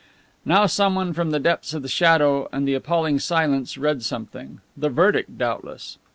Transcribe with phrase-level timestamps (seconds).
[0.45, 4.89] Now someone from the depths of the shadow and the appalling silence read something; the
[4.89, 5.99] verdict, doubtless.